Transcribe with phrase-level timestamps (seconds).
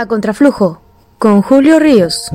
[0.00, 0.80] A Contraflujo,
[1.18, 2.30] con Julio Ríos.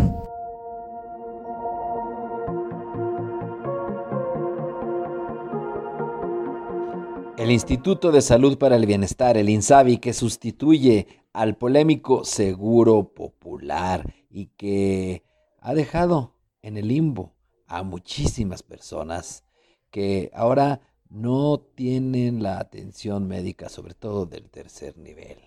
[7.40, 14.14] El Instituto de Salud para el Bienestar, el INSABI, que sustituye al polémico Seguro Popular
[14.29, 15.24] y que
[15.60, 17.34] ha dejado en el limbo
[17.66, 19.43] a muchísimas personas
[19.89, 25.39] que ahora no tienen la atención médica, sobre todo del tercer nivel.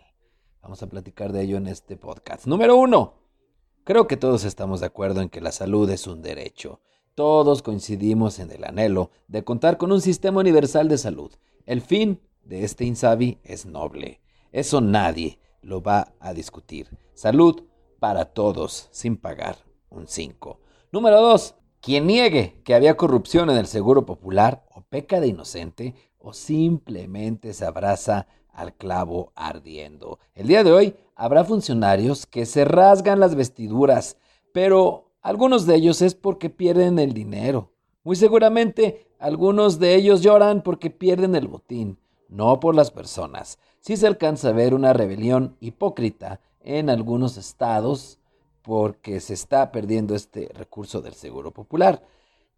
[0.69, 2.47] Vamos a platicar de ello en este podcast.
[2.47, 3.15] Número uno,
[3.85, 6.83] creo que todos estamos de acuerdo en que la salud es un derecho.
[7.15, 11.33] Todos coincidimos en el anhelo de contar con un sistema universal de salud.
[11.65, 14.21] El fin de este INSABI es noble.
[14.53, 16.91] Eso nadie lo va a discutir.
[17.15, 17.63] Salud
[17.99, 19.57] para todos, sin pagar
[19.89, 20.61] un 5.
[20.93, 21.55] Número 2.
[21.81, 27.55] Quien niegue que había corrupción en el Seguro Popular o peca de inocente o simplemente
[27.55, 28.27] se abraza
[28.59, 30.19] al clavo ardiendo.
[30.35, 34.17] El día de hoy habrá funcionarios que se rasgan las vestiduras,
[34.53, 37.73] pero algunos de ellos es porque pierden el dinero.
[38.03, 43.59] Muy seguramente algunos de ellos lloran porque pierden el botín, no por las personas.
[43.81, 48.19] Si se alcanza a ver una rebelión hipócrita en algunos estados
[48.63, 52.03] porque se está perdiendo este recurso del seguro popular.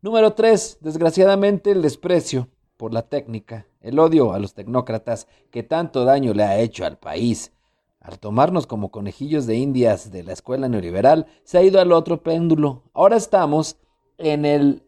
[0.01, 0.79] Número 3.
[0.81, 2.49] Desgraciadamente el desprecio
[2.81, 6.97] por la técnica, el odio a los tecnócratas que tanto daño le ha hecho al
[6.97, 7.53] país.
[8.01, 12.23] Al tomarnos como conejillos de indias de la escuela neoliberal, se ha ido al otro
[12.23, 12.85] péndulo.
[12.95, 13.77] Ahora estamos
[14.17, 14.83] en el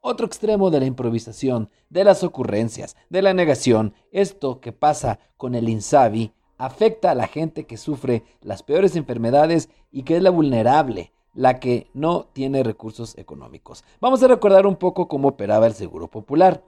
[0.00, 3.94] otro extremo de la improvisación, de las ocurrencias, de la negación.
[4.12, 9.70] Esto que pasa con el Insabi afecta a la gente que sufre las peores enfermedades
[9.90, 13.82] y que es la vulnerable, la que no tiene recursos económicos.
[14.00, 16.62] Vamos a recordar un poco cómo operaba el Seguro Popular.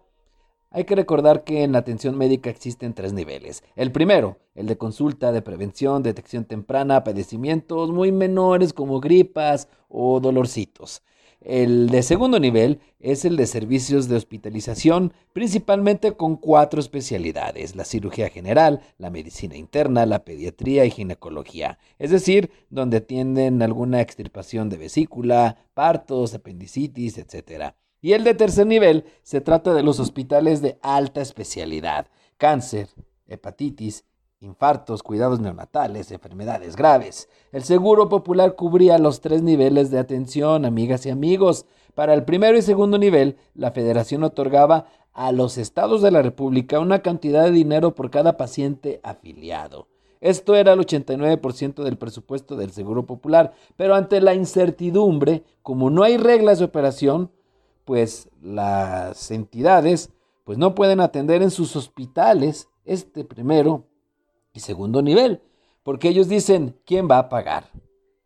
[0.77, 3.65] Hay que recordar que en la atención médica existen tres niveles.
[3.77, 10.21] El primero, el de consulta, de prevención, detección temprana, padecimientos muy menores como gripas o
[10.21, 11.03] dolorcitos.
[11.41, 17.87] El de segundo nivel es el de servicios de hospitalización, principalmente con cuatro especialidades, la
[17.87, 24.69] cirugía general, la medicina interna, la pediatría y ginecología, es decir, donde atienden alguna extirpación
[24.69, 27.73] de vesícula, partos, apendicitis, etc.
[28.07, 32.07] Y el de tercer nivel se trata de los hospitales de alta especialidad,
[32.37, 32.89] cáncer,
[33.27, 34.05] hepatitis,
[34.39, 37.29] infartos, cuidados neonatales, enfermedades graves.
[37.51, 41.67] El Seguro Popular cubría los tres niveles de atención, amigas y amigos.
[41.97, 46.79] Para el primero y segundo nivel, la Federación otorgaba a los estados de la República
[46.79, 49.89] una cantidad de dinero por cada paciente afiliado.
[50.21, 56.05] Esto era el 89% del presupuesto del Seguro Popular, pero ante la incertidumbre, como no
[56.05, 57.33] hay reglas de operación,
[57.87, 60.11] pues las entidades
[60.45, 63.85] pues no pueden atender en sus hospitales este primero
[64.53, 65.41] y segundo nivel,
[65.83, 67.71] porque ellos dicen, ¿quién va a pagar?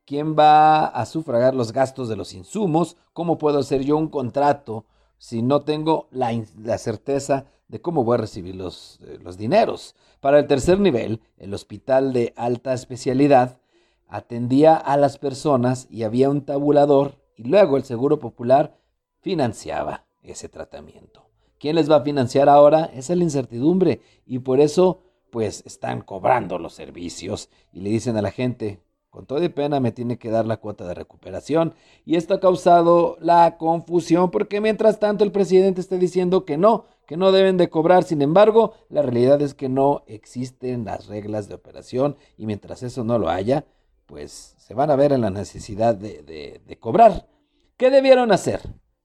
[0.07, 2.97] ¿Quién va a sufragar los gastos de los insumos?
[3.13, 4.87] ¿Cómo puedo hacer yo un contrato
[5.19, 6.33] si no tengo la,
[6.79, 9.95] certeza de cómo voy a recibir los, eh, los dineros?
[10.21, 13.61] Para el tercer nivel, el hospital de alta especialidad
[14.09, 18.80] atendía a las personas y había un tabulador y luego el Seguro Popular
[19.21, 21.31] financiaba ese tratamiento.
[21.59, 22.87] ¿Quién les va a financiar ahora?
[22.95, 28.17] Esa es la incertidumbre y por eso pues están cobrando los servicios y le dicen
[28.17, 28.81] a la gente,
[29.11, 33.17] con toda pena me tiene que dar la cuota de recuperación y esto ha causado
[33.21, 37.69] la confusión porque mientras tanto el presidente está diciendo que no, que no deben de
[37.69, 42.83] cobrar, sin embargo la realidad es que no existen las reglas de operación y mientras
[42.83, 43.67] eso no lo haya,
[44.07, 47.29] pues se van a ver en la necesidad de, de, de cobrar.
[47.77, 48.61] ¿Qué debieron hacer?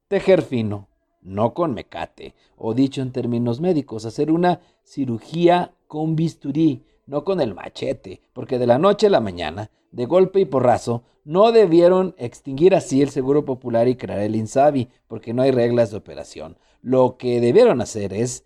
[0.08, 0.88] Tejer fino,
[1.22, 7.42] no con mecate, o dicho en términos médicos, hacer una cirugía con bisturí, no con
[7.42, 12.14] el machete, porque de la noche a la mañana, de golpe y porrazo, no debieron
[12.20, 16.58] extinguir así el Seguro Popular y crear el INSABI, porque no hay reglas de operación.
[16.84, 18.46] Lo que debieron hacer es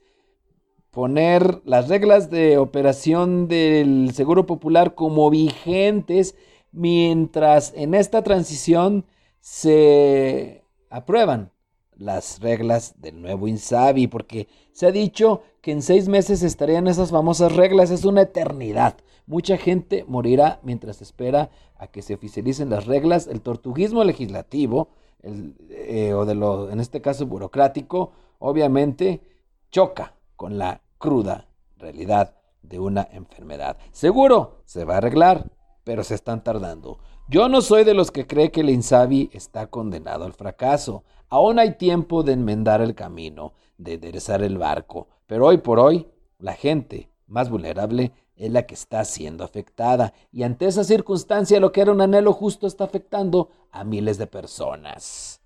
[0.92, 6.36] poner las reglas de operación del Seguro Popular como vigentes
[6.72, 9.06] mientras en esta transición
[9.42, 11.52] se aprueban
[11.96, 17.12] las reglas del nuevo INSABI, porque se ha dicho que en seis meses estarían esas
[17.12, 18.96] famosas reglas, es una eternidad.
[19.28, 23.28] Mucha gente morirá mientras espera a que se oficialicen las reglas.
[23.28, 24.90] El tortuguismo legislativo,
[25.22, 29.22] eh, o de lo, en este caso burocrático, obviamente
[29.70, 31.48] choca con la cruda
[31.78, 33.78] realidad de una enfermedad.
[33.92, 35.52] Seguro se va a arreglar,
[35.90, 37.00] pero se están tardando.
[37.30, 41.04] Yo no soy de los que cree que el Insabi está condenado al fracaso.
[41.30, 46.06] Aún hay tiempo de enmendar el camino, de enderezar el barco, pero hoy por hoy
[46.38, 50.14] la gente más vulnerable es la que está siendo afectada.
[50.32, 54.28] Y ante esa circunstancia, lo que era un anhelo justo está afectando a miles de
[54.28, 55.42] personas.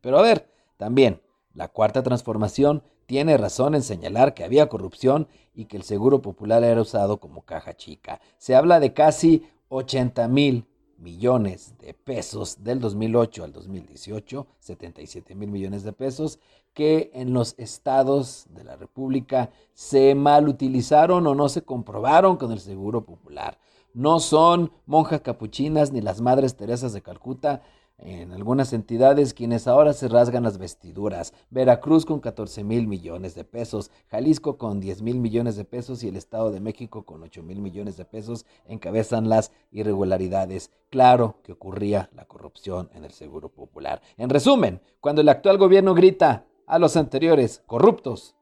[0.00, 1.22] Pero a ver, también,
[1.54, 6.64] la cuarta transformación tiene razón en señalar que había corrupción y que el seguro popular
[6.64, 8.20] era usado como caja chica.
[8.38, 10.66] Se habla de casi 80 mil
[10.98, 16.38] millones de pesos del 2008 al 2018, 77 mil millones de pesos,
[16.74, 22.52] que en los estados de la República se mal utilizaron o no se comprobaron con
[22.52, 23.58] el Seguro Popular.
[23.94, 27.62] No son monjas capuchinas ni las Madres Teresas de Calcuta
[28.02, 31.34] en algunas entidades quienes ahora se rasgan las vestiduras.
[31.50, 36.08] Veracruz con 14 mil millones de pesos, Jalisco con 10 mil millones de pesos y
[36.08, 40.70] el Estado de México con 8 mil millones de pesos encabezan las irregularidades.
[40.90, 44.00] Claro que ocurría la corrupción en el Seguro Popular.
[44.16, 48.34] En resumen, cuando el actual gobierno grita a los anteriores corruptos,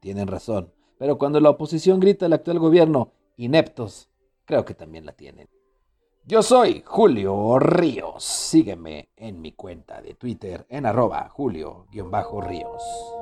[0.00, 0.72] tienen razón.
[0.98, 4.08] Pero cuando la oposición grita al actual gobierno ineptos,
[4.44, 5.48] creo que también la tienen.
[6.28, 8.24] Yo soy Julio Ríos.
[8.24, 13.15] Sígueme en mi cuenta de Twitter en arroba Julio-Ríos.